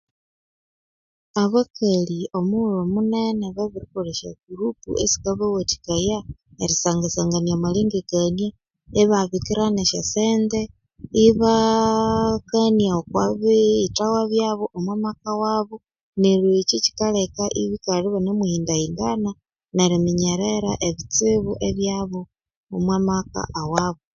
Abakali 1.43 2.19
omughulhu 2.37 2.75
omunene 2.83 3.45
babirikolha 3.57 4.11
esyo 4.13 4.31
gurupu 4.45 4.89
esikabawathikaya 5.03 6.17
erisangasangania 6.63 7.53
omalengekania 7.57 8.49
ibabikirana 9.01 9.79
esyosente 9.83 10.59
ibaaakania 11.27 12.91
okwabiyithawa 12.99 14.19
byomumaka 14.31 15.31
wabo 15.41 15.75
neri 16.21 16.47
eki 16.61 16.77
kyikaleka 16.83 17.43
ibikalha 17.61 18.07
ibanemuhindhindana 18.09 19.31
neriminyerera 19.75 20.71
ebitsibu 20.87 21.51
omu 22.73 22.93
maka 23.09 23.41
awabo 23.59 24.01